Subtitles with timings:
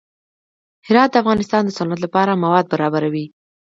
[0.87, 3.25] هرات د افغانستان د صنعت لپاره مواد برابروي.